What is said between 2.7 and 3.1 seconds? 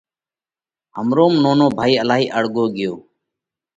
ڳيو